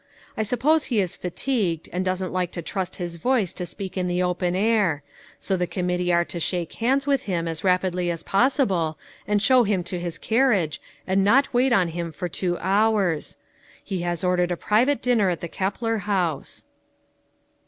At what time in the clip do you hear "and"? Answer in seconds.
1.93-2.03, 9.27-9.43, 11.05-11.23